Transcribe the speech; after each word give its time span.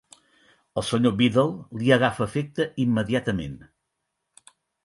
El 0.81 0.85
Sr. 0.85 1.11
Biddle 1.19 1.83
li 1.83 1.93
agafa 1.97 2.25
afecte 2.27 2.69
immediatament. 2.87 3.57